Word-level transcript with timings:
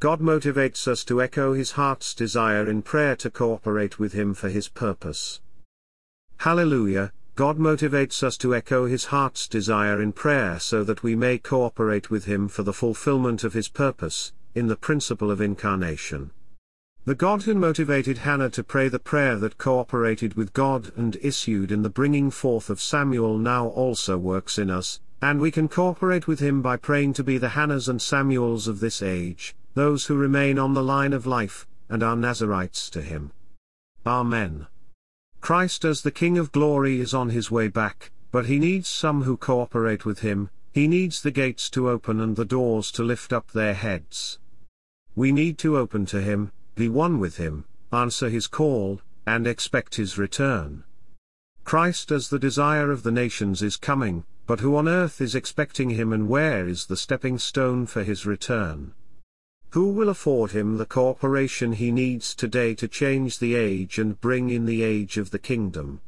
God 0.00 0.20
motivates 0.20 0.86
us 0.86 1.02
to 1.06 1.20
echo 1.20 1.54
his 1.54 1.72
heart's 1.72 2.14
desire 2.14 2.70
in 2.70 2.82
prayer 2.82 3.16
to 3.16 3.30
cooperate 3.30 3.98
with 3.98 4.12
him 4.12 4.32
for 4.32 4.48
his 4.48 4.68
purpose. 4.68 5.40
Hallelujah, 6.36 7.12
God 7.34 7.58
motivates 7.58 8.22
us 8.22 8.36
to 8.38 8.54
echo 8.54 8.86
his 8.86 9.06
heart's 9.06 9.48
desire 9.48 10.00
in 10.00 10.12
prayer 10.12 10.60
so 10.60 10.84
that 10.84 11.02
we 11.02 11.16
may 11.16 11.36
cooperate 11.36 12.10
with 12.10 12.26
him 12.26 12.46
for 12.46 12.62
the 12.62 12.72
fulfillment 12.72 13.42
of 13.42 13.54
his 13.54 13.68
purpose, 13.68 14.32
in 14.54 14.68
the 14.68 14.76
principle 14.76 15.32
of 15.32 15.40
incarnation. 15.40 16.30
The 17.04 17.16
God 17.16 17.42
who 17.42 17.54
motivated 17.54 18.18
Hannah 18.18 18.50
to 18.50 18.62
pray 18.62 18.88
the 18.88 19.00
prayer 19.00 19.34
that 19.38 19.58
cooperated 19.58 20.34
with 20.34 20.52
God 20.52 20.92
and 20.96 21.16
issued 21.22 21.72
in 21.72 21.82
the 21.82 21.90
bringing 21.90 22.30
forth 22.30 22.70
of 22.70 22.80
Samuel 22.80 23.36
now 23.36 23.66
also 23.66 24.16
works 24.16 24.58
in 24.58 24.70
us, 24.70 25.00
and 25.20 25.40
we 25.40 25.50
can 25.50 25.66
cooperate 25.66 26.28
with 26.28 26.38
him 26.38 26.62
by 26.62 26.76
praying 26.76 27.14
to 27.14 27.24
be 27.24 27.36
the 27.36 27.48
Hannahs 27.48 27.88
and 27.88 28.00
Samuels 28.00 28.68
of 28.68 28.78
this 28.78 29.02
age, 29.02 29.56
those 29.78 30.06
who 30.06 30.16
remain 30.16 30.58
on 30.58 30.74
the 30.74 30.82
line 30.82 31.12
of 31.12 31.24
life, 31.24 31.64
and 31.88 32.02
are 32.02 32.16
Nazarites 32.16 32.90
to 32.90 33.00
him. 33.00 33.30
Amen. 34.04 34.66
Christ 35.40 35.84
as 35.84 36.02
the 36.02 36.10
King 36.10 36.36
of 36.36 36.50
glory 36.50 37.00
is 37.00 37.14
on 37.14 37.30
his 37.30 37.48
way 37.48 37.68
back, 37.68 38.10
but 38.32 38.46
he 38.46 38.58
needs 38.58 38.88
some 38.88 39.22
who 39.22 39.36
cooperate 39.36 40.04
with 40.04 40.18
him, 40.18 40.50
he 40.72 40.88
needs 40.88 41.22
the 41.22 41.30
gates 41.30 41.70
to 41.70 41.88
open 41.88 42.20
and 42.20 42.34
the 42.34 42.44
doors 42.44 42.90
to 42.90 43.04
lift 43.04 43.32
up 43.32 43.52
their 43.52 43.74
heads. 43.74 44.40
We 45.14 45.30
need 45.30 45.58
to 45.58 45.78
open 45.78 46.06
to 46.06 46.20
him, 46.20 46.50
be 46.74 46.88
one 46.88 47.20
with 47.20 47.36
him, 47.36 47.64
answer 47.92 48.28
his 48.28 48.48
call, 48.48 49.00
and 49.28 49.46
expect 49.46 49.94
his 49.94 50.18
return. 50.18 50.82
Christ 51.62 52.10
as 52.10 52.30
the 52.30 52.38
desire 52.40 52.90
of 52.90 53.04
the 53.04 53.12
nations 53.12 53.62
is 53.62 53.76
coming, 53.76 54.24
but 54.44 54.58
who 54.58 54.74
on 54.74 54.88
earth 54.88 55.20
is 55.20 55.36
expecting 55.36 55.90
him 55.90 56.12
and 56.12 56.28
where 56.28 56.66
is 56.66 56.86
the 56.86 56.96
stepping 56.96 57.38
stone 57.38 57.86
for 57.86 58.02
his 58.02 58.26
return? 58.26 58.92
Who 59.70 59.90
will 59.90 60.08
afford 60.08 60.52
him 60.52 60.78
the 60.78 60.86
cooperation 60.86 61.72
he 61.72 61.92
needs 61.92 62.34
today 62.34 62.74
to 62.76 62.88
change 62.88 63.38
the 63.38 63.54
age 63.54 63.98
and 63.98 64.18
bring 64.18 64.48
in 64.48 64.64
the 64.64 64.82
age 64.82 65.18
of 65.18 65.30
the 65.30 65.38
kingdom? 65.38 66.00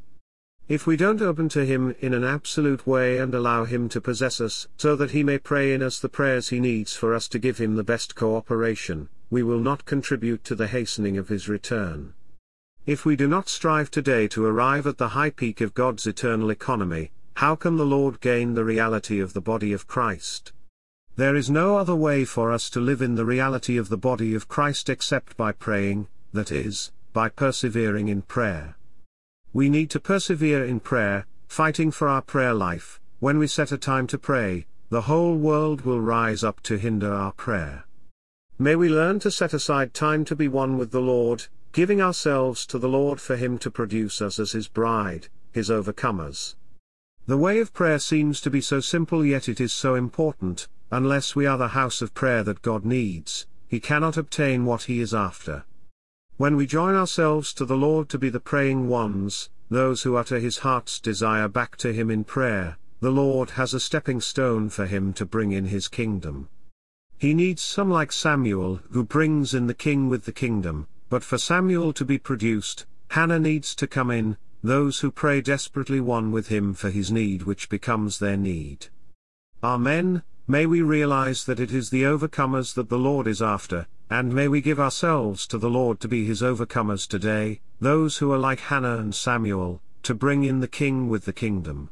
If 0.66 0.86
we 0.86 0.96
don't 0.96 1.20
open 1.20 1.48
to 1.50 1.66
him 1.66 1.94
in 2.00 2.14
an 2.14 2.24
absolute 2.24 2.86
way 2.86 3.18
and 3.18 3.34
allow 3.34 3.64
him 3.64 3.88
to 3.90 4.00
possess 4.00 4.40
us, 4.40 4.66
so 4.78 4.96
that 4.96 5.10
he 5.10 5.22
may 5.22 5.36
pray 5.36 5.74
in 5.74 5.82
us 5.82 5.98
the 5.98 6.08
prayers 6.08 6.48
he 6.48 6.60
needs 6.60 6.96
for 6.96 7.14
us 7.14 7.28
to 7.28 7.38
give 7.38 7.58
him 7.58 7.74
the 7.76 7.84
best 7.84 8.14
cooperation, 8.14 9.08
we 9.28 9.42
will 9.42 9.58
not 9.58 9.84
contribute 9.84 10.42
to 10.44 10.54
the 10.54 10.68
hastening 10.68 11.18
of 11.18 11.28
his 11.28 11.48
return. 11.48 12.14
If 12.86 13.04
we 13.04 13.14
do 13.14 13.28
not 13.28 13.48
strive 13.48 13.90
today 13.90 14.26
to 14.28 14.46
arrive 14.46 14.86
at 14.86 14.96
the 14.96 15.08
high 15.08 15.30
peak 15.30 15.60
of 15.60 15.74
God's 15.74 16.06
eternal 16.06 16.48
economy, 16.48 17.10
how 17.34 17.56
can 17.56 17.76
the 17.76 17.84
Lord 17.84 18.20
gain 18.20 18.54
the 18.54 18.64
reality 18.64 19.20
of 19.20 19.34
the 19.34 19.40
body 19.42 19.74
of 19.74 19.86
Christ? 19.86 20.52
There 21.20 21.36
is 21.36 21.50
no 21.50 21.76
other 21.76 21.94
way 21.94 22.24
for 22.24 22.50
us 22.50 22.70
to 22.70 22.80
live 22.80 23.02
in 23.02 23.14
the 23.14 23.26
reality 23.26 23.76
of 23.76 23.90
the 23.90 23.98
body 23.98 24.34
of 24.34 24.48
Christ 24.48 24.88
except 24.88 25.36
by 25.36 25.52
praying, 25.52 26.08
that 26.32 26.50
is, 26.50 26.92
by 27.12 27.28
persevering 27.28 28.08
in 28.08 28.22
prayer. 28.22 28.78
We 29.52 29.68
need 29.68 29.90
to 29.90 30.00
persevere 30.00 30.64
in 30.64 30.80
prayer, 30.80 31.26
fighting 31.46 31.90
for 31.90 32.08
our 32.08 32.22
prayer 32.22 32.54
life. 32.54 33.00
When 33.18 33.38
we 33.38 33.48
set 33.48 33.70
a 33.70 33.76
time 33.76 34.06
to 34.06 34.16
pray, 34.16 34.64
the 34.88 35.02
whole 35.02 35.36
world 35.36 35.82
will 35.82 36.00
rise 36.00 36.42
up 36.42 36.62
to 36.62 36.78
hinder 36.78 37.12
our 37.12 37.32
prayer. 37.32 37.84
May 38.58 38.74
we 38.74 38.88
learn 38.88 39.18
to 39.18 39.30
set 39.30 39.52
aside 39.52 39.92
time 39.92 40.24
to 40.24 40.34
be 40.34 40.48
one 40.48 40.78
with 40.78 40.90
the 40.90 41.02
Lord, 41.02 41.48
giving 41.72 42.00
ourselves 42.00 42.64
to 42.64 42.78
the 42.78 42.88
Lord 42.88 43.20
for 43.20 43.36
Him 43.36 43.58
to 43.58 43.70
produce 43.70 44.22
us 44.22 44.38
as 44.38 44.52
His 44.52 44.68
bride, 44.68 45.28
His 45.52 45.68
overcomers. 45.68 46.54
The 47.26 47.36
way 47.36 47.60
of 47.60 47.74
prayer 47.74 47.98
seems 47.98 48.40
to 48.40 48.48
be 48.48 48.62
so 48.62 48.80
simple 48.80 49.22
yet 49.22 49.50
it 49.50 49.60
is 49.60 49.74
so 49.74 49.94
important, 49.94 50.66
Unless 50.90 51.36
we 51.36 51.46
are 51.46 51.58
the 51.58 51.68
house 51.68 52.02
of 52.02 52.14
prayer 52.14 52.42
that 52.42 52.62
God 52.62 52.84
needs, 52.84 53.46
he 53.68 53.78
cannot 53.78 54.16
obtain 54.16 54.64
what 54.64 54.84
he 54.84 55.00
is 55.00 55.14
after. 55.14 55.64
When 56.36 56.56
we 56.56 56.66
join 56.66 56.94
ourselves 56.94 57.52
to 57.54 57.64
the 57.64 57.76
Lord 57.76 58.08
to 58.08 58.18
be 58.18 58.28
the 58.28 58.40
praying 58.40 58.88
ones, 58.88 59.50
those 59.68 60.02
who 60.02 60.16
utter 60.16 60.40
his 60.40 60.58
heart's 60.58 60.98
desire 60.98 61.46
back 61.46 61.76
to 61.76 61.92
him 61.92 62.10
in 62.10 62.24
prayer, 62.24 62.76
the 62.98 63.12
Lord 63.12 63.50
has 63.50 63.72
a 63.72 63.80
stepping 63.80 64.20
stone 64.20 64.68
for 64.68 64.86
him 64.86 65.12
to 65.12 65.24
bring 65.24 65.52
in 65.52 65.66
his 65.66 65.86
kingdom. 65.86 66.48
He 67.18 67.34
needs 67.34 67.62
some 67.62 67.90
like 67.90 68.10
Samuel 68.10 68.80
who 68.90 69.04
brings 69.04 69.54
in 69.54 69.68
the 69.68 69.74
king 69.74 70.08
with 70.08 70.24
the 70.24 70.32
kingdom, 70.32 70.88
but 71.08 71.22
for 71.22 71.38
Samuel 71.38 71.92
to 71.92 72.04
be 72.04 72.18
produced, 72.18 72.86
Hannah 73.10 73.38
needs 73.38 73.74
to 73.76 73.86
come 73.86 74.10
in, 74.10 74.36
those 74.62 75.00
who 75.00 75.10
pray 75.10 75.40
desperately 75.40 76.00
one 76.00 76.32
with 76.32 76.48
him 76.48 76.74
for 76.74 76.90
his 76.90 77.12
need 77.12 77.44
which 77.44 77.68
becomes 77.68 78.18
their 78.18 78.36
need. 78.36 78.88
Amen. 79.62 80.22
May 80.50 80.66
we 80.66 80.82
realize 80.82 81.44
that 81.44 81.60
it 81.60 81.70
is 81.70 81.90
the 81.90 82.02
overcomers 82.02 82.74
that 82.74 82.88
the 82.88 82.98
Lord 82.98 83.28
is 83.28 83.40
after, 83.40 83.86
and 84.10 84.34
may 84.34 84.48
we 84.48 84.60
give 84.60 84.80
ourselves 84.80 85.46
to 85.46 85.58
the 85.58 85.70
Lord 85.70 86.00
to 86.00 86.08
be 86.08 86.26
his 86.26 86.42
overcomers 86.42 87.06
today, 87.06 87.60
those 87.78 88.16
who 88.16 88.32
are 88.32 88.36
like 88.36 88.58
Hannah 88.58 88.96
and 88.96 89.14
Samuel, 89.14 89.80
to 90.02 90.12
bring 90.12 90.42
in 90.42 90.58
the 90.58 90.66
king 90.66 91.08
with 91.08 91.24
the 91.24 91.32
kingdom. 91.32 91.88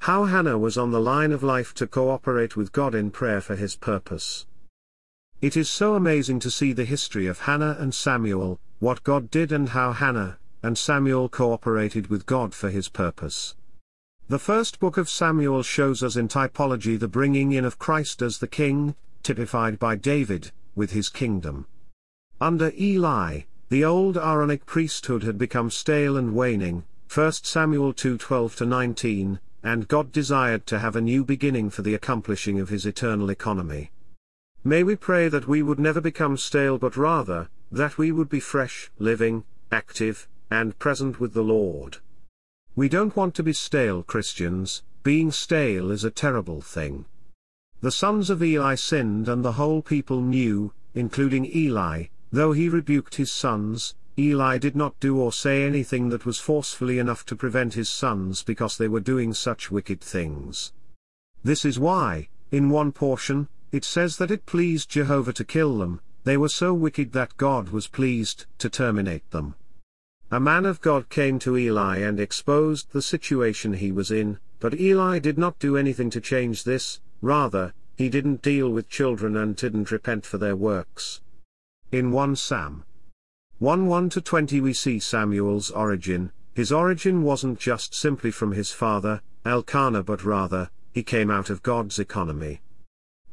How 0.00 0.26
Hannah 0.26 0.58
was 0.58 0.76
on 0.76 0.90
the 0.90 1.00
line 1.00 1.32
of 1.32 1.42
life 1.42 1.72
to 1.76 1.86
cooperate 1.86 2.56
with 2.56 2.72
God 2.72 2.94
in 2.94 3.10
prayer 3.10 3.40
for 3.40 3.56
his 3.56 3.74
purpose. 3.74 4.44
It 5.40 5.56
is 5.56 5.70
so 5.70 5.94
amazing 5.94 6.40
to 6.40 6.50
see 6.50 6.74
the 6.74 6.84
history 6.84 7.26
of 7.26 7.40
Hannah 7.40 7.78
and 7.80 7.94
Samuel, 7.94 8.60
what 8.80 9.02
God 9.02 9.30
did 9.30 9.50
and 9.50 9.70
how 9.70 9.92
Hannah 9.92 10.36
and 10.62 10.76
Samuel 10.76 11.30
cooperated 11.30 12.08
with 12.08 12.26
God 12.26 12.54
for 12.54 12.68
his 12.68 12.90
purpose. 12.90 13.54
The 14.28 14.40
first 14.40 14.80
book 14.80 14.96
of 14.96 15.08
Samuel 15.08 15.62
shows 15.62 16.02
us 16.02 16.16
in 16.16 16.26
typology 16.26 16.98
the 16.98 17.06
bringing 17.06 17.52
in 17.52 17.64
of 17.64 17.78
Christ 17.78 18.22
as 18.22 18.38
the 18.38 18.48
king, 18.48 18.96
typified 19.22 19.78
by 19.78 19.94
David, 19.94 20.50
with 20.74 20.90
his 20.90 21.08
kingdom. 21.08 21.66
Under 22.40 22.72
Eli, 22.76 23.42
the 23.68 23.84
old 23.84 24.16
Aaronic 24.16 24.66
priesthood 24.66 25.22
had 25.22 25.38
become 25.38 25.70
stale 25.70 26.16
and 26.16 26.34
waning, 26.34 26.82
1 27.08 27.32
Samuel 27.44 27.94
2:12-19, 27.94 29.38
and 29.62 29.86
God 29.86 30.10
desired 30.10 30.66
to 30.66 30.80
have 30.80 30.96
a 30.96 31.00
new 31.00 31.24
beginning 31.24 31.70
for 31.70 31.82
the 31.82 31.94
accomplishing 31.94 32.58
of 32.58 32.68
his 32.68 32.84
eternal 32.84 33.30
economy. 33.30 33.92
May 34.64 34.82
we 34.82 34.96
pray 34.96 35.28
that 35.28 35.46
we 35.46 35.62
would 35.62 35.78
never 35.78 36.00
become 36.00 36.36
stale 36.36 36.78
but 36.78 36.96
rather, 36.96 37.48
that 37.70 37.96
we 37.96 38.10
would 38.10 38.28
be 38.28 38.40
fresh, 38.40 38.90
living, 38.98 39.44
active, 39.70 40.26
and 40.50 40.76
present 40.80 41.20
with 41.20 41.32
the 41.32 41.44
Lord. 41.44 41.98
We 42.76 42.90
don't 42.90 43.16
want 43.16 43.34
to 43.36 43.42
be 43.42 43.54
stale 43.54 44.02
Christians, 44.02 44.82
being 45.02 45.32
stale 45.32 45.90
is 45.90 46.04
a 46.04 46.10
terrible 46.10 46.60
thing. 46.60 47.06
The 47.80 47.90
sons 47.90 48.28
of 48.28 48.42
Eli 48.42 48.74
sinned 48.74 49.30
and 49.30 49.42
the 49.42 49.52
whole 49.52 49.80
people 49.80 50.20
knew, 50.20 50.74
including 50.94 51.46
Eli, 51.46 52.08
though 52.30 52.52
he 52.52 52.68
rebuked 52.68 53.14
his 53.14 53.32
sons, 53.32 53.94
Eli 54.18 54.58
did 54.58 54.76
not 54.76 55.00
do 55.00 55.18
or 55.18 55.32
say 55.32 55.64
anything 55.64 56.10
that 56.10 56.26
was 56.26 56.38
forcefully 56.38 56.98
enough 56.98 57.24
to 57.26 57.34
prevent 57.34 57.72
his 57.72 57.88
sons 57.88 58.42
because 58.42 58.76
they 58.76 58.88
were 58.88 59.00
doing 59.00 59.32
such 59.32 59.70
wicked 59.70 60.02
things. 60.02 60.74
This 61.42 61.64
is 61.64 61.78
why, 61.78 62.28
in 62.50 62.68
one 62.68 62.92
portion, 62.92 63.48
it 63.72 63.86
says 63.86 64.18
that 64.18 64.30
it 64.30 64.44
pleased 64.44 64.90
Jehovah 64.90 65.32
to 65.32 65.44
kill 65.46 65.78
them, 65.78 66.02
they 66.24 66.36
were 66.36 66.50
so 66.50 66.74
wicked 66.74 67.12
that 67.12 67.38
God 67.38 67.70
was 67.70 67.88
pleased 67.88 68.44
to 68.58 68.68
terminate 68.68 69.30
them. 69.30 69.54
A 70.32 70.40
man 70.40 70.66
of 70.66 70.80
God 70.80 71.08
came 71.08 71.38
to 71.38 71.56
Eli 71.56 71.98
and 71.98 72.18
exposed 72.18 72.90
the 72.90 73.00
situation 73.00 73.74
he 73.74 73.92
was 73.92 74.10
in, 74.10 74.40
but 74.58 74.80
Eli 74.80 75.20
did 75.20 75.38
not 75.38 75.60
do 75.60 75.76
anything 75.76 76.10
to 76.10 76.20
change 76.20 76.64
this, 76.64 77.00
rather, 77.22 77.72
he 77.96 78.08
didn't 78.08 78.42
deal 78.42 78.68
with 78.68 78.88
children 78.88 79.36
and 79.36 79.54
didn't 79.54 79.92
repent 79.92 80.26
for 80.26 80.36
their 80.36 80.56
works. 80.56 81.20
In 81.92 82.10
1 82.10 82.34
Sam 82.34 82.84
1 83.58 83.86
1 83.86 84.08
to 84.10 84.20
20 84.20 84.60
we 84.60 84.72
see 84.72 84.98
Samuel's 84.98 85.70
origin, 85.70 86.32
his 86.54 86.72
origin 86.72 87.22
wasn't 87.22 87.60
just 87.60 87.94
simply 87.94 88.32
from 88.32 88.50
his 88.50 88.72
father, 88.72 89.22
Elkanah 89.44 90.02
but 90.02 90.24
rather, 90.24 90.70
he 90.92 91.04
came 91.04 91.30
out 91.30 91.50
of 91.50 91.62
God's 91.62 92.00
economy. 92.00 92.60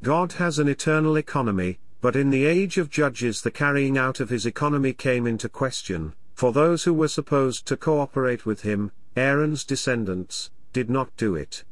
God 0.03 0.33
has 0.33 0.59
an 0.59 0.67
eternal 0.67 1.15
economy, 1.15 1.79
but 2.01 2.15
in 2.15 2.29
the 2.29 2.45
age 2.45 2.77
of 2.77 2.91
judges 2.91 3.41
the 3.41 3.49
carrying 3.49 3.97
out 3.97 4.19
of 4.19 4.29
his 4.29 4.45
economy 4.45 4.93
came 4.93 5.25
into 5.25 5.49
question, 5.49 6.13
for 6.43 6.51
those 6.51 6.83
who 6.83 6.93
were 6.93 7.07
supposed 7.07 7.65
to 7.65 7.77
cooperate 7.77 8.45
with 8.45 8.63
him, 8.63 8.91
Aaron's 9.15 9.63
descendants, 9.63 10.51
did 10.73 10.89
not 10.89 11.15
do 11.15 11.35
it. 11.35 11.63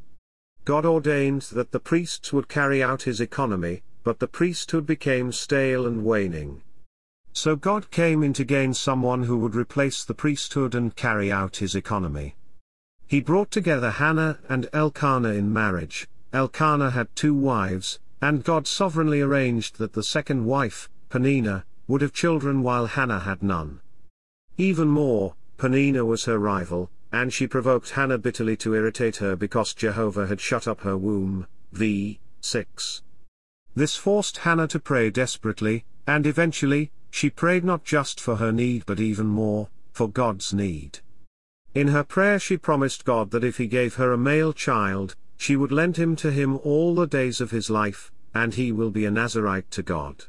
God 0.63 0.85
ordained 0.85 1.41
that 1.51 1.73
the 1.73 1.79
priests 1.81 2.31
would 2.31 2.47
carry 2.47 2.81
out 2.81 3.01
his 3.01 3.19
economy, 3.19 3.83
but 4.05 4.19
the 4.19 4.29
priesthood 4.29 4.85
became 4.85 5.33
stale 5.33 5.85
and 5.85 6.05
waning. 6.05 6.61
So 7.33 7.57
God 7.57 7.91
came 7.91 8.23
in 8.23 8.31
to 8.31 8.45
gain 8.45 8.73
someone 8.73 9.23
who 9.23 9.37
would 9.39 9.55
replace 9.55 10.05
the 10.05 10.13
priesthood 10.13 10.73
and 10.73 10.95
carry 10.95 11.29
out 11.29 11.57
his 11.57 11.75
economy. 11.75 12.37
He 13.05 13.19
brought 13.19 13.51
together 13.51 13.91
Hannah 13.91 14.39
and 14.47 14.69
Elkanah 14.71 15.33
in 15.33 15.51
marriage. 15.51 16.07
Elkanah 16.31 16.91
had 16.91 17.13
two 17.13 17.33
wives, 17.33 17.99
and 18.21 18.45
God 18.45 18.67
sovereignly 18.67 19.19
arranged 19.19 19.79
that 19.79 19.91
the 19.91 20.01
second 20.01 20.45
wife, 20.45 20.89
Peninnah, 21.09 21.65
would 21.89 21.99
have 21.99 22.13
children 22.13 22.63
while 22.63 22.85
Hannah 22.85 23.19
had 23.19 23.43
none. 23.43 23.81
Even 24.57 24.87
more, 24.87 25.35
Peninnah 25.57 26.05
was 26.05 26.25
her 26.25 26.37
rival, 26.37 26.89
and 27.11 27.33
she 27.33 27.47
provoked 27.47 27.91
Hannah 27.91 28.17
bitterly 28.17 28.55
to 28.57 28.73
irritate 28.73 29.17
her 29.17 29.35
because 29.35 29.73
Jehovah 29.73 30.27
had 30.27 30.41
shut 30.41 30.67
up 30.67 30.81
her 30.81 30.97
womb. 30.97 31.47
V. 31.71 32.19
6. 32.41 33.01
This 33.75 33.95
forced 33.95 34.39
Hannah 34.39 34.67
to 34.67 34.79
pray 34.79 35.09
desperately, 35.09 35.85
and 36.05 36.25
eventually, 36.25 36.91
she 37.09 37.29
prayed 37.29 37.63
not 37.63 37.83
just 37.83 38.19
for 38.19 38.37
her 38.37 38.51
need 38.51 38.85
but 38.85 38.99
even 38.99 39.27
more, 39.27 39.69
for 39.91 40.09
God's 40.09 40.53
need. 40.53 40.99
In 41.73 41.89
her 41.89 42.03
prayer 42.03 42.39
she 42.39 42.57
promised 42.57 43.05
God 43.05 43.31
that 43.31 43.43
if 43.43 43.57
he 43.57 43.67
gave 43.67 43.95
her 43.95 44.11
a 44.11 44.17
male 44.17 44.51
child, 44.51 45.15
she 45.37 45.55
would 45.55 45.71
lend 45.71 45.97
him 45.97 46.15
to 46.17 46.31
him 46.31 46.57
all 46.63 46.95
the 46.95 47.07
days 47.07 47.39
of 47.39 47.51
his 47.51 47.69
life, 47.69 48.11
and 48.33 48.53
he 48.53 48.71
will 48.71 48.91
be 48.91 49.05
a 49.05 49.11
Nazarite 49.11 49.71
to 49.71 49.83
God. 49.83 50.25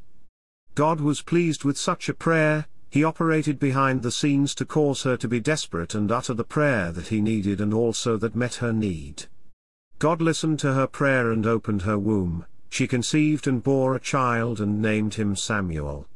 God 0.75 1.01
was 1.01 1.23
pleased 1.23 1.65
with 1.65 1.77
such 1.77 2.09
a 2.09 2.15
prayer, 2.15 2.67
he 2.93 3.03
operated 3.03 3.59
behind 3.59 4.03
the 4.03 4.11
scenes 4.11 4.55
to 4.55 4.67
cause 4.67 5.03
her 5.03 5.17
to 5.17 5.27
be 5.27 5.41
desperate 5.41 5.95
and 5.95 6.13
utter 6.13 6.35
the 6.35 6.45
prayer 6.45 6.93
that 6.93 7.07
he 7.07 7.23
needed 7.23 7.59
and 7.59 7.73
also 7.73 8.19
that 8.19 8.37
met 8.37 8.57
her 8.57 8.71
need. 8.71 9.25
God 9.99 10.21
listened 10.21 10.59
to 10.59 10.75
her 10.75 10.87
prayer 10.87 11.31
and 11.31 11.47
opened 11.47 11.83
her 11.83 11.99
womb, 11.99 12.45
she 12.69 12.87
conceived 12.87 13.47
and 13.47 13.63
bore 13.63 13.95
a 13.95 14.01
child 14.01 14.61
and 14.61 14.83
named 14.83 15.15
him 15.15 15.35
Samuel. 15.35 16.07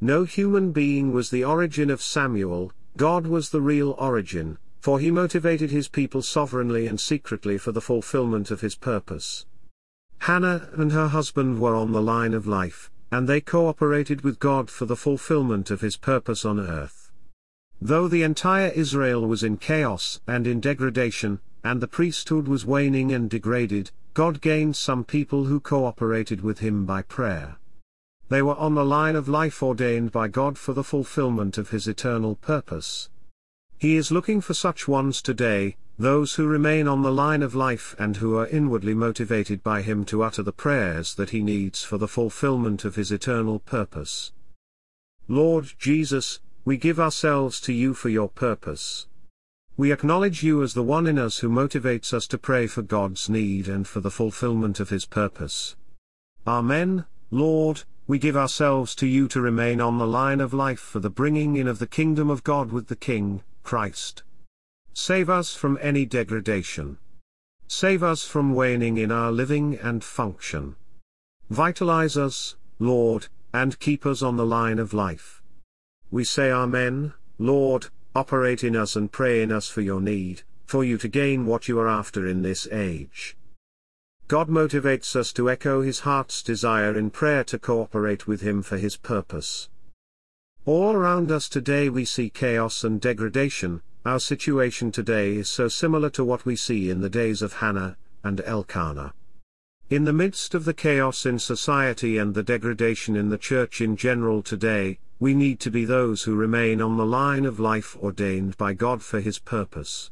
No 0.00 0.24
human 0.24 0.72
being 0.72 1.12
was 1.12 1.30
the 1.30 1.44
origin 1.44 1.88
of 1.88 2.02
Samuel, 2.02 2.72
God 2.96 3.28
was 3.28 3.50
the 3.50 3.60
real 3.60 3.92
origin, 3.92 4.58
for 4.80 4.98
he 4.98 5.12
motivated 5.12 5.70
his 5.70 5.86
people 5.86 6.22
sovereignly 6.22 6.88
and 6.88 6.98
secretly 6.98 7.58
for 7.58 7.70
the 7.70 7.80
fulfillment 7.80 8.50
of 8.50 8.60
his 8.60 8.74
purpose. 8.74 9.46
Hannah 10.22 10.68
and 10.72 10.90
her 10.90 11.06
husband 11.06 11.60
were 11.60 11.76
on 11.76 11.92
the 11.92 12.02
line 12.02 12.34
of 12.34 12.44
life, 12.44 12.90
and 13.10 13.28
they 13.28 13.40
cooperated 13.40 14.22
with 14.22 14.38
God 14.38 14.70
for 14.70 14.84
the 14.86 14.96
fulfillment 14.96 15.70
of 15.70 15.80
his 15.80 15.96
purpose 15.96 16.44
on 16.44 16.60
earth. 16.60 17.10
Though 17.80 18.08
the 18.08 18.22
entire 18.22 18.68
Israel 18.68 19.26
was 19.26 19.42
in 19.42 19.56
chaos 19.56 20.20
and 20.26 20.46
in 20.46 20.60
degradation, 20.60 21.40
and 21.62 21.80
the 21.80 21.88
priesthood 21.88 22.48
was 22.48 22.66
waning 22.66 23.12
and 23.12 23.30
degraded, 23.30 23.90
God 24.14 24.40
gained 24.40 24.76
some 24.76 25.04
people 25.04 25.44
who 25.44 25.60
cooperated 25.60 26.40
with 26.40 26.58
him 26.58 26.84
by 26.84 27.02
prayer. 27.02 27.56
They 28.28 28.42
were 28.42 28.56
on 28.56 28.74
the 28.74 28.84
line 28.84 29.16
of 29.16 29.28
life 29.28 29.62
ordained 29.62 30.12
by 30.12 30.28
God 30.28 30.58
for 30.58 30.72
the 30.72 30.84
fulfillment 30.84 31.56
of 31.56 31.70
his 31.70 31.88
eternal 31.88 32.34
purpose. 32.34 33.08
He 33.78 33.96
is 33.96 34.10
looking 34.10 34.40
for 34.40 34.54
such 34.54 34.88
ones 34.88 35.22
today, 35.22 35.76
those 35.98 36.34
who 36.34 36.46
remain 36.46 36.86
on 36.86 37.02
the 37.02 37.10
line 37.10 37.42
of 37.42 37.56
life 37.56 37.96
and 37.98 38.18
who 38.18 38.36
are 38.36 38.46
inwardly 38.46 38.94
motivated 38.94 39.62
by 39.64 39.82
him 39.82 40.04
to 40.04 40.22
utter 40.22 40.44
the 40.44 40.52
prayers 40.52 41.16
that 41.16 41.30
he 41.30 41.42
needs 41.42 41.82
for 41.82 41.98
the 41.98 42.06
fulfillment 42.06 42.84
of 42.84 42.94
his 42.94 43.10
eternal 43.10 43.58
purpose. 43.58 44.32
Lord 45.26 45.72
Jesus, 45.76 46.38
we 46.64 46.76
give 46.76 47.00
ourselves 47.00 47.60
to 47.62 47.72
you 47.72 47.94
for 47.94 48.10
your 48.10 48.28
purpose. 48.28 49.08
We 49.76 49.90
acknowledge 49.90 50.42
you 50.42 50.62
as 50.62 50.74
the 50.74 50.84
one 50.84 51.06
in 51.06 51.18
us 51.18 51.38
who 51.38 51.48
motivates 51.48 52.12
us 52.12 52.26
to 52.28 52.38
pray 52.38 52.66
for 52.66 52.82
God's 52.82 53.28
need 53.28 53.68
and 53.68 53.86
for 53.86 54.00
the 54.00 54.10
fulfillment 54.10 54.78
of 54.80 54.90
His 54.90 55.04
purpose. 55.04 55.76
Amen, 56.46 57.06
Lord, 57.30 57.82
we 58.06 58.18
give 58.18 58.36
ourselves 58.36 58.94
to 58.96 59.06
you 59.06 59.28
to 59.28 59.40
remain 59.40 59.80
on 59.80 59.98
the 59.98 60.06
line 60.06 60.40
of 60.40 60.54
life 60.54 60.80
for 60.80 61.00
the 61.00 61.10
bringing 61.10 61.56
in 61.56 61.66
of 61.66 61.78
the 61.78 61.86
kingdom 61.86 62.30
of 62.30 62.44
God 62.44 62.72
with 62.72 62.86
the 62.88 62.96
King, 62.96 63.42
Christ. 63.62 64.22
Save 65.00 65.30
us 65.30 65.54
from 65.54 65.78
any 65.80 66.04
degradation. 66.04 66.98
Save 67.68 68.02
us 68.02 68.24
from 68.24 68.52
waning 68.52 68.96
in 68.98 69.12
our 69.12 69.30
living 69.30 69.78
and 69.78 70.02
function. 70.02 70.74
Vitalize 71.48 72.16
us, 72.16 72.56
Lord, 72.80 73.28
and 73.54 73.78
keep 73.78 74.04
us 74.04 74.22
on 74.22 74.36
the 74.36 74.44
line 74.44 74.80
of 74.80 74.92
life. 74.92 75.40
We 76.10 76.24
say 76.24 76.50
Amen, 76.50 77.14
Lord, 77.38 77.86
operate 78.12 78.64
in 78.64 78.74
us 78.74 78.96
and 78.96 79.10
pray 79.10 79.40
in 79.40 79.52
us 79.52 79.68
for 79.68 79.82
your 79.82 80.00
need, 80.00 80.42
for 80.66 80.82
you 80.82 80.98
to 80.98 81.06
gain 81.06 81.46
what 81.46 81.68
you 81.68 81.78
are 81.78 81.88
after 81.88 82.26
in 82.26 82.42
this 82.42 82.66
age. 82.72 83.36
God 84.26 84.48
motivates 84.48 85.14
us 85.14 85.32
to 85.34 85.48
echo 85.48 85.80
his 85.80 86.00
heart's 86.00 86.42
desire 86.42 86.98
in 86.98 87.10
prayer 87.10 87.44
to 87.44 87.58
cooperate 87.58 88.26
with 88.26 88.40
him 88.40 88.62
for 88.62 88.78
his 88.78 88.96
purpose. 88.96 89.70
All 90.66 90.92
around 90.92 91.30
us 91.30 91.48
today 91.48 91.88
we 91.88 92.04
see 92.04 92.28
chaos 92.28 92.82
and 92.82 93.00
degradation, 93.00 93.80
our 94.04 94.20
situation 94.20 94.92
today 94.92 95.36
is 95.36 95.48
so 95.48 95.68
similar 95.68 96.10
to 96.10 96.24
what 96.24 96.46
we 96.46 96.56
see 96.56 96.90
in 96.90 97.00
the 97.00 97.10
days 97.10 97.42
of 97.42 97.54
Hannah 97.54 97.96
and 98.22 98.40
Elkanah. 98.40 99.12
In 99.90 100.04
the 100.04 100.12
midst 100.12 100.54
of 100.54 100.64
the 100.64 100.74
chaos 100.74 101.26
in 101.26 101.38
society 101.38 102.18
and 102.18 102.34
the 102.34 102.42
degradation 102.42 103.16
in 103.16 103.30
the 103.30 103.38
church 103.38 103.80
in 103.80 103.96
general 103.96 104.42
today, 104.42 104.98
we 105.18 105.34
need 105.34 105.58
to 105.60 105.70
be 105.70 105.84
those 105.84 106.22
who 106.22 106.36
remain 106.36 106.80
on 106.80 106.96
the 106.96 107.06
line 107.06 107.44
of 107.44 107.58
life 107.58 107.96
ordained 107.96 108.56
by 108.56 108.72
God 108.72 109.02
for 109.02 109.20
His 109.20 109.38
purpose. 109.38 110.10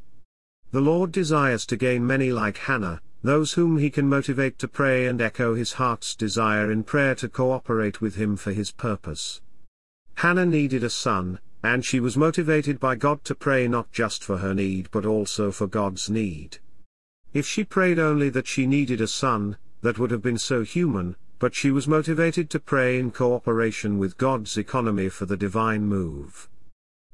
The 0.71 0.81
Lord 0.81 1.11
desires 1.11 1.65
to 1.67 1.77
gain 1.77 2.05
many 2.05 2.31
like 2.31 2.57
Hannah, 2.57 3.01
those 3.23 3.53
whom 3.53 3.77
He 3.77 3.89
can 3.89 4.09
motivate 4.09 4.59
to 4.59 4.67
pray 4.67 5.05
and 5.05 5.21
echo 5.21 5.53
His 5.55 5.73
heart's 5.73 6.13
desire 6.13 6.71
in 6.71 6.83
prayer 6.83 7.15
to 7.15 7.29
cooperate 7.29 8.01
with 8.01 8.15
Him 8.15 8.35
for 8.35 8.51
His 8.51 8.71
purpose. 8.71 9.41
Hannah 10.15 10.45
needed 10.45 10.83
a 10.83 10.89
son, 10.89 11.39
and 11.67 11.83
she 11.83 11.99
was 11.99 12.15
motivated 12.15 12.79
by 12.79 12.95
God 12.95 13.25
to 13.25 13.35
pray 13.35 13.67
not 13.67 13.91
just 13.91 14.23
for 14.23 14.37
her 14.37 14.53
need 14.53 14.89
but 14.89 15.05
also 15.05 15.51
for 15.51 15.67
God's 15.67 16.09
need. 16.09 16.59
If 17.33 17.45
she 17.45 17.65
prayed 17.65 17.99
only 17.99 18.29
that 18.29 18.47
she 18.47 18.65
needed 18.65 19.01
a 19.01 19.07
son, 19.07 19.57
that 19.81 19.99
would 19.99 20.09
have 20.11 20.21
been 20.21 20.37
so 20.37 20.63
human, 20.63 21.17
but 21.39 21.53
she 21.53 21.69
was 21.69 21.85
motivated 21.85 22.49
to 22.51 22.59
pray 22.59 22.97
in 22.97 23.11
cooperation 23.11 23.97
with 23.97 24.17
God's 24.17 24.57
economy 24.57 25.09
for 25.09 25.25
the 25.25 25.35
divine 25.35 25.85
move. 25.85 26.47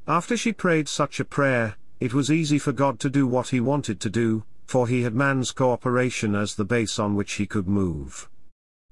After 0.07 0.37
she 0.37 0.53
prayed 0.53 0.87
such 0.87 1.19
a 1.19 1.25
prayer, 1.25 1.75
it 1.99 2.13
was 2.13 2.31
easy 2.31 2.59
for 2.59 2.71
God 2.71 2.99
to 2.99 3.09
do 3.09 3.25
what 3.25 3.49
he 3.49 3.59
wanted 3.59 3.99
to 4.01 4.09
do, 4.09 4.43
for 4.65 4.87
he 4.87 5.01
had 5.01 5.15
man's 5.15 5.51
cooperation 5.51 6.35
as 6.35 6.53
the 6.53 6.65
base 6.65 6.99
on 6.99 7.15
which 7.15 7.33
he 7.33 7.47
could 7.47 7.67
move. 7.67 8.29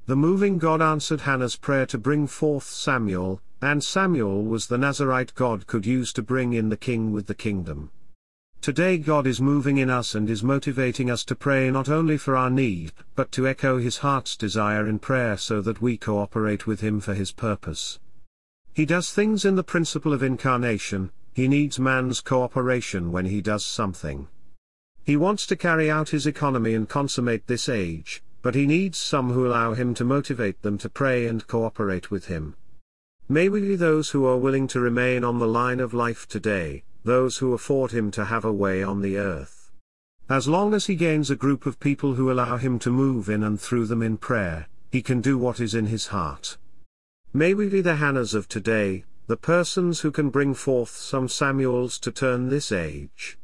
The 0.07 0.15
moving 0.15 0.57
God 0.57 0.81
answered 0.81 1.21
Hannah's 1.21 1.55
prayer 1.55 1.85
to 1.85 1.99
bring 1.99 2.25
forth 2.25 2.63
Samuel, 2.63 3.41
and 3.61 3.83
Samuel 3.83 4.43
was 4.43 4.67
the 4.67 4.77
Nazarite 4.77 5.35
God 5.35 5.67
could 5.67 5.85
use 5.85 6.11
to 6.13 6.23
bring 6.23 6.53
in 6.53 6.69
the 6.69 6.77
king 6.77 7.11
with 7.11 7.27
the 7.27 7.35
kingdom. 7.35 7.91
Today 8.59 8.97
God 8.97 9.25
is 9.25 9.41
moving 9.41 9.77
in 9.77 9.89
us 9.89 10.13
and 10.13 10.29
is 10.29 10.43
motivating 10.43 11.09
us 11.09 11.23
to 11.25 11.35
pray 11.35 11.71
not 11.71 11.89
only 11.89 12.17
for 12.17 12.35
our 12.35 12.49
need, 12.49 12.91
but 13.15 13.31
to 13.33 13.47
echo 13.47 13.79
His 13.79 13.97
heart's 13.97 14.37
desire 14.37 14.87
in 14.87 14.99
prayer 14.99 15.35
so 15.37 15.61
that 15.61 15.81
we 15.81 15.97
cooperate 15.97 16.67
with 16.67 16.81
Him 16.81 16.99
for 16.99 17.13
His 17.13 17.31
purpose. 17.31 17.99
He 18.73 18.85
does 18.85 19.11
things 19.11 19.45
in 19.45 19.55
the 19.55 19.63
principle 19.63 20.13
of 20.13 20.23
incarnation, 20.23 21.11
He 21.33 21.47
needs 21.47 21.79
man's 21.79 22.21
cooperation 22.21 23.11
when 23.11 23.25
He 23.25 23.41
does 23.41 23.65
something. 23.65 24.27
He 25.03 25.17
wants 25.17 25.47
to 25.47 25.55
carry 25.55 25.89
out 25.89 26.09
His 26.09 26.27
economy 26.27 26.73
and 26.73 26.87
consummate 26.87 27.47
this 27.47 27.67
age, 27.67 28.21
but 28.43 28.53
He 28.53 28.67
needs 28.67 28.97
some 28.97 29.31
who 29.31 29.47
allow 29.47 29.73
Him 29.73 29.93
to 29.95 30.05
motivate 30.05 30.61
them 30.61 30.77
to 30.77 30.89
pray 30.89 31.25
and 31.25 31.45
cooperate 31.47 32.11
with 32.11 32.27
Him. 32.27 32.55
May 33.31 33.47
we 33.47 33.61
be 33.61 33.77
those 33.77 34.09
who 34.09 34.25
are 34.25 34.35
willing 34.35 34.67
to 34.67 34.81
remain 34.81 35.23
on 35.23 35.39
the 35.39 35.47
line 35.47 35.79
of 35.79 35.93
life 35.93 36.27
today, 36.27 36.83
those 37.05 37.37
who 37.37 37.53
afford 37.53 37.91
him 37.91 38.11
to 38.11 38.25
have 38.25 38.43
a 38.43 38.51
way 38.51 38.83
on 38.83 38.99
the 38.99 39.15
earth. 39.15 39.71
As 40.29 40.49
long 40.49 40.73
as 40.73 40.87
he 40.87 40.95
gains 40.95 41.31
a 41.31 41.37
group 41.37 41.65
of 41.65 41.79
people 41.79 42.15
who 42.15 42.29
allow 42.29 42.57
him 42.57 42.77
to 42.79 42.89
move 42.89 43.29
in 43.29 43.41
and 43.41 43.57
through 43.57 43.85
them 43.85 44.01
in 44.01 44.17
prayer, 44.17 44.67
he 44.91 45.01
can 45.01 45.21
do 45.21 45.37
what 45.37 45.61
is 45.61 45.73
in 45.73 45.85
his 45.85 46.07
heart. 46.07 46.57
May 47.31 47.53
we 47.53 47.69
be 47.69 47.79
the 47.79 47.95
Hannahs 47.95 48.35
of 48.35 48.49
today, 48.49 49.05
the 49.27 49.37
persons 49.37 50.01
who 50.01 50.11
can 50.11 50.29
bring 50.29 50.53
forth 50.53 50.89
some 50.89 51.29
Samuels 51.29 51.99
to 51.99 52.11
turn 52.11 52.49
this 52.49 52.69
age. 52.69 53.37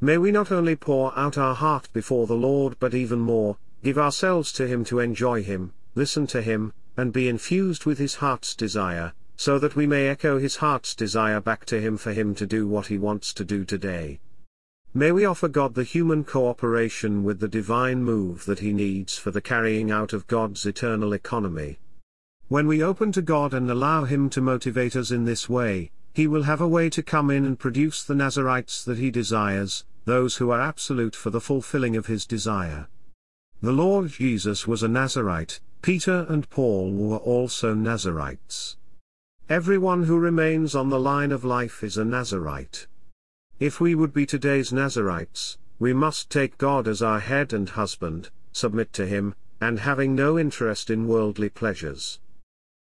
May 0.00 0.16
we 0.18 0.30
not 0.30 0.52
only 0.52 0.76
pour 0.76 1.12
out 1.18 1.36
our 1.36 1.56
heart 1.56 1.88
before 1.92 2.28
the 2.28 2.34
Lord 2.34 2.76
but 2.78 2.94
even 2.94 3.18
more, 3.18 3.56
give 3.82 3.98
ourselves 3.98 4.52
to 4.52 4.68
Him 4.68 4.84
to 4.84 5.00
enjoy 5.00 5.42
Him, 5.42 5.72
listen 5.96 6.28
to 6.28 6.40
Him, 6.40 6.72
and 6.98 7.14
be 7.14 7.28
infused 7.28 7.86
with 7.86 7.96
His 7.96 8.16
heart's 8.16 8.54
desire, 8.54 9.14
so 9.40 9.56
that 9.56 9.76
we 9.76 9.86
may 9.86 10.08
echo 10.08 10.36
his 10.38 10.56
heart's 10.56 10.96
desire 10.96 11.40
back 11.40 11.64
to 11.64 11.80
him 11.80 11.96
for 11.96 12.12
him 12.12 12.34
to 12.34 12.44
do 12.44 12.66
what 12.66 12.88
he 12.88 12.98
wants 12.98 13.32
to 13.32 13.44
do 13.44 13.64
today. 13.64 14.18
May 14.92 15.12
we 15.12 15.24
offer 15.24 15.46
God 15.46 15.74
the 15.74 15.84
human 15.84 16.24
cooperation 16.24 17.22
with 17.22 17.38
the 17.38 17.46
divine 17.46 18.02
move 18.02 18.46
that 18.46 18.58
he 18.58 18.72
needs 18.72 19.16
for 19.16 19.30
the 19.30 19.40
carrying 19.40 19.92
out 19.92 20.12
of 20.12 20.26
God's 20.26 20.66
eternal 20.66 21.12
economy. 21.12 21.78
When 22.48 22.66
we 22.66 22.82
open 22.82 23.12
to 23.12 23.22
God 23.22 23.54
and 23.54 23.70
allow 23.70 24.04
him 24.04 24.28
to 24.30 24.40
motivate 24.40 24.96
us 24.96 25.12
in 25.12 25.24
this 25.24 25.48
way, 25.48 25.92
he 26.14 26.26
will 26.26 26.42
have 26.42 26.60
a 26.60 26.66
way 26.66 26.90
to 26.90 27.02
come 27.02 27.30
in 27.30 27.44
and 27.44 27.56
produce 27.56 28.02
the 28.02 28.16
Nazarites 28.16 28.82
that 28.82 28.98
he 28.98 29.12
desires, 29.12 29.84
those 30.04 30.38
who 30.38 30.50
are 30.50 30.60
absolute 30.60 31.14
for 31.14 31.30
the 31.30 31.40
fulfilling 31.40 31.94
of 31.94 32.06
his 32.06 32.26
desire. 32.26 32.88
The 33.62 33.70
Lord 33.70 34.08
Jesus 34.08 34.66
was 34.66 34.82
a 34.82 34.88
Nazarite, 34.88 35.60
Peter 35.80 36.26
and 36.28 36.50
Paul 36.50 36.90
were 36.92 37.18
also 37.18 37.72
Nazarites. 37.72 38.76
Everyone 39.48 40.04
who 40.04 40.18
remains 40.18 40.74
on 40.74 40.90
the 40.90 41.00
line 41.00 41.32
of 41.32 41.44
life 41.44 41.82
is 41.84 41.96
a 41.96 42.04
Nazarite. 42.04 42.86
If 43.60 43.80
we 43.80 43.94
would 43.94 44.12
be 44.12 44.26
today's 44.26 44.72
Nazarites, 44.72 45.56
we 45.78 45.92
must 45.92 46.30
take 46.30 46.58
God 46.58 46.88
as 46.88 47.00
our 47.00 47.20
head 47.20 47.52
and 47.52 47.68
husband, 47.68 48.30
submit 48.52 48.92
to 48.94 49.06
Him, 49.06 49.34
and 49.60 49.80
having 49.80 50.14
no 50.14 50.38
interest 50.38 50.90
in 50.90 51.08
worldly 51.08 51.48
pleasures. 51.48 52.18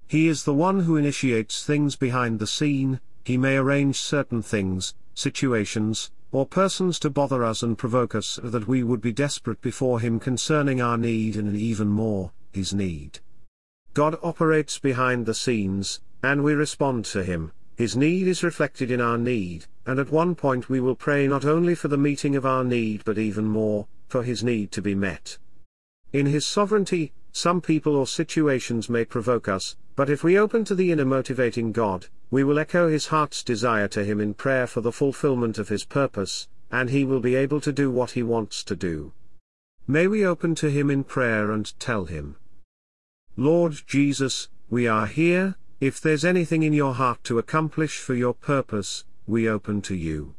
He 0.09 0.29
is 0.29 0.45
the 0.45 0.55
one 0.55 0.81
who 0.81 0.97
initiates 0.97 1.65
things 1.65 1.97
behind 1.97 2.39
the 2.39 2.47
scene, 2.47 3.01
He 3.25 3.37
may 3.37 3.57
arrange 3.57 4.01
certain 4.01 4.43
things, 4.43 4.95
situations, 5.15 6.11
or 6.33 6.47
persons 6.47 6.99
to 7.01 7.11
bother 7.11 7.45
us 7.45 7.63
and 7.63 7.79
provoke 7.79 8.15
us 8.15 8.41
that 8.43 8.67
we 8.67 8.83
would 8.83 9.01
be 9.01 9.13
desperate 9.13 9.61
before 9.61 10.01
Him 10.01 10.19
concerning 10.19 10.81
our 10.81 10.97
need 10.97 11.37
and 11.37 11.55
even 11.57 11.89
more, 11.89 12.33
His 12.57 12.73
need. 12.73 13.21
God 13.93 14.19
operates 14.23 14.79
behind 14.79 15.27
the 15.27 15.35
scenes, 15.35 16.01
and 16.23 16.43
we 16.43 16.55
respond 16.55 17.05
to 17.05 17.23
Him. 17.23 17.53
His 17.77 17.95
need 17.95 18.27
is 18.27 18.43
reflected 18.43 18.91
in 18.91 18.99
our 19.03 19.19
need, 19.19 19.67
and 19.85 19.99
at 19.99 20.11
one 20.11 20.35
point 20.35 20.71
we 20.71 20.81
will 20.81 20.95
pray 20.95 21.29
not 21.29 21.45
only 21.45 21.75
for 21.75 21.89
the 21.89 21.99
meeting 21.99 22.35
of 22.35 22.47
our 22.47 22.65
need 22.65 23.05
but 23.05 23.19
even 23.19 23.45
more, 23.45 23.87
for 24.09 24.23
His 24.23 24.43
need 24.43 24.73
to 24.73 24.81
be 24.81 24.95
met. 24.95 25.37
In 26.15 26.25
His 26.25 26.47
sovereignty, 26.47 27.13
some 27.31 27.61
people 27.61 27.95
or 27.95 28.07
situations 28.07 28.89
may 28.89 29.05
provoke 29.05 29.49
us, 29.49 29.77
but 29.95 30.09
if 30.09 30.25
we 30.25 30.39
open 30.39 30.65
to 30.65 30.75
the 30.75 30.91
inner 30.91 31.05
motivating 31.05 31.73
God, 31.73 32.07
we 32.31 32.43
will 32.43 32.59
echo 32.59 32.89
His 32.89 33.09
heart's 33.09 33.43
desire 33.43 33.89
to 33.89 34.03
Him 34.03 34.19
in 34.19 34.33
prayer 34.33 34.67
for 34.67 34.81
the 34.81 34.93
fulfillment 34.93 35.59
of 35.59 35.69
His 35.69 35.85
purpose, 35.85 36.49
and 36.71 36.89
He 36.89 37.05
will 37.05 37.21
be 37.21 37.35
able 37.35 37.61
to 37.61 37.73
do 37.73 37.91
what 37.91 38.13
He 38.13 38.23
wants 38.23 38.65
to 38.65 38.75
do. 38.75 39.13
May 39.87 40.07
we 40.07 40.25
open 40.25 40.55
to 40.57 40.71
Him 40.71 40.91
in 40.91 41.05
prayer 41.05 41.53
and 41.53 41.79
tell 41.79 42.07
Him, 42.07 42.37
Lord 43.39 43.83
Jesus, 43.87 44.49
we 44.71 44.89
are 44.89 45.05
here, 45.05 45.57
if 45.79 46.01
there's 46.01 46.25
anything 46.25 46.63
in 46.63 46.73
your 46.73 46.95
heart 46.95 47.23
to 47.25 47.39
accomplish 47.39 47.99
for 47.99 48.15
your 48.15 48.33
purpose, 48.33 49.05
we 49.27 49.47
open 49.47 49.83
to 49.83 49.95
you. 49.95 50.35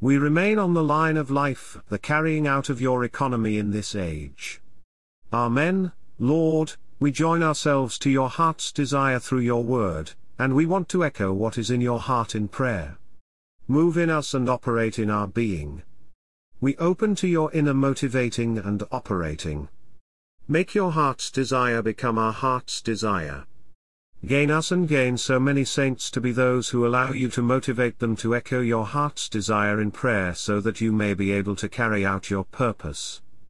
We 0.00 0.18
remain 0.18 0.58
on 0.58 0.74
the 0.74 0.82
line 0.82 1.16
of 1.16 1.30
life, 1.30 1.78
the 1.88 2.00
carrying 2.00 2.44
out 2.48 2.68
of 2.68 2.80
your 2.80 3.04
economy 3.04 3.58
in 3.58 3.70
this 3.70 3.94
age. 3.94 4.60
Amen, 5.32 5.92
Lord, 6.18 6.72
we 6.98 7.12
join 7.12 7.44
ourselves 7.44 7.96
to 8.00 8.10
your 8.10 8.28
heart's 8.28 8.72
desire 8.72 9.20
through 9.20 9.40
your 9.40 9.62
word, 9.62 10.14
and 10.36 10.56
we 10.56 10.66
want 10.66 10.88
to 10.88 11.04
echo 11.04 11.32
what 11.32 11.56
is 11.56 11.70
in 11.70 11.80
your 11.80 12.00
heart 12.00 12.34
in 12.34 12.48
prayer. 12.48 12.98
Move 13.68 13.96
in 13.96 14.10
us 14.10 14.34
and 14.34 14.48
operate 14.50 14.98
in 14.98 15.10
our 15.10 15.28
being. 15.28 15.84
We 16.60 16.76
open 16.78 17.14
to 17.16 17.28
your 17.28 17.52
inner 17.52 17.74
motivating 17.74 18.58
and 18.58 18.82
operating. 18.90 19.68
Make 20.48 20.76
your 20.76 20.92
heart's 20.92 21.32
desire 21.32 21.82
become 21.82 22.18
our 22.18 22.32
heart's 22.32 22.80
desire. 22.80 23.46
Gain 24.24 24.48
us 24.48 24.70
and 24.70 24.86
gain 24.86 25.16
so 25.16 25.40
many 25.40 25.64
saints 25.64 26.08
to 26.12 26.20
be 26.20 26.30
those 26.30 26.68
who 26.68 26.86
allow 26.86 27.10
you 27.10 27.28
to 27.30 27.42
motivate 27.42 27.98
them 27.98 28.14
to 28.16 28.36
echo 28.36 28.60
your 28.60 28.86
heart's 28.86 29.28
desire 29.28 29.80
in 29.80 29.90
prayer 29.90 30.36
so 30.36 30.60
that 30.60 30.80
you 30.80 30.92
may 30.92 31.14
be 31.14 31.32
able 31.32 31.56
to 31.56 31.68
carry 31.68 32.06
out 32.06 32.30
your 32.30 32.44
purpose. 32.44 33.22